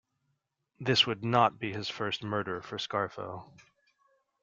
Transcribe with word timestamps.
This 0.79 1.05
would 1.05 1.23
not 1.23 1.59
be 1.59 1.73
his 1.73 1.87
first 1.87 2.23
murder 2.23 2.63
for 2.63 2.77
Scarfo. 2.79 3.51